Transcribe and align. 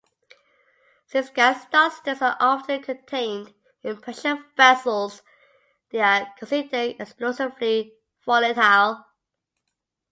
Since 1.05 1.29
gas 1.29 1.67
dusters 1.67 2.23
are 2.23 2.35
often 2.39 2.81
contained 2.81 3.53
in 3.83 4.01
pressure 4.01 4.43
vessels, 4.57 5.21
they 5.91 5.99
are 5.99 6.25
considered 6.39 6.99
explosively 6.99 7.93
volatile. 8.25 9.05